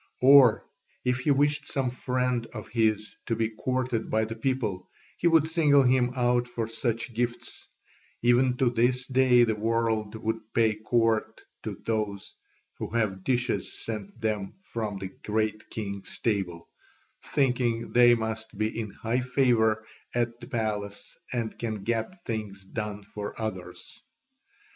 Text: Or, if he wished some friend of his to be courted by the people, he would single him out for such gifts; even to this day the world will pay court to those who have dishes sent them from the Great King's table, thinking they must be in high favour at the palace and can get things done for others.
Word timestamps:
Or, 0.23 0.65
if 1.05 1.19
he 1.19 1.29
wished 1.29 1.67
some 1.71 1.91
friend 1.91 2.47
of 2.55 2.69
his 2.69 3.13
to 3.27 3.35
be 3.35 3.49
courted 3.49 4.09
by 4.09 4.25
the 4.25 4.35
people, 4.35 4.89
he 5.15 5.27
would 5.27 5.47
single 5.47 5.83
him 5.83 6.13
out 6.15 6.47
for 6.47 6.67
such 6.67 7.13
gifts; 7.13 7.67
even 8.23 8.57
to 8.57 8.71
this 8.71 9.05
day 9.05 9.43
the 9.43 9.53
world 9.53 10.15
will 10.15 10.39
pay 10.55 10.73
court 10.73 11.43
to 11.61 11.75
those 11.85 12.33
who 12.79 12.89
have 12.89 13.23
dishes 13.23 13.77
sent 13.85 14.19
them 14.19 14.55
from 14.63 14.97
the 14.97 15.09
Great 15.09 15.69
King's 15.69 16.17
table, 16.17 16.67
thinking 17.23 17.93
they 17.93 18.15
must 18.15 18.57
be 18.57 18.79
in 18.79 18.89
high 18.89 19.21
favour 19.21 19.85
at 20.15 20.39
the 20.39 20.47
palace 20.47 21.15
and 21.31 21.59
can 21.59 21.83
get 21.83 22.23
things 22.23 22.65
done 22.65 23.03
for 23.03 23.39
others. 23.39 24.01